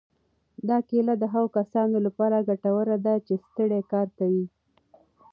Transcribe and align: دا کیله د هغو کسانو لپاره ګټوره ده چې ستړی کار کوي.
دا 0.69 0.77
کیله 0.89 1.13
د 1.17 1.23
هغو 1.33 1.49
کسانو 1.57 1.97
لپاره 2.05 2.45
ګټوره 2.49 2.97
ده 3.05 3.13
چې 3.25 3.33
ستړی 3.45 3.81
کار 3.91 4.07
کوي. 4.19 4.45